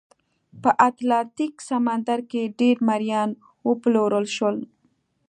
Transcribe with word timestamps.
په 0.61 0.69
اتلانتیک 0.87 1.53
سمندر 1.69 2.19
کې 2.31 2.41
ډېر 2.59 2.75
مریان 2.89 3.29
وپلورل 3.69 4.25
شول. 4.35 4.57